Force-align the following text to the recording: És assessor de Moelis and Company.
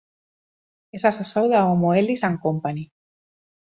És 1.01 1.05
assessor 1.11 1.47
de 1.53 1.63
Moelis 1.85 2.29
and 2.33 2.43
Company. 2.49 2.85